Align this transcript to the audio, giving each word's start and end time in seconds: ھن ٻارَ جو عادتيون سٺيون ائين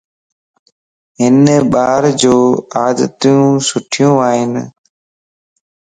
ھن 1.19 1.37
ٻارَ 1.71 2.03
جو 2.21 2.35
عادتيون 2.77 3.49
سٺيون 3.67 4.15
ائين 4.29 4.53